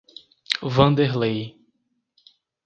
[0.75, 1.53] Wanderley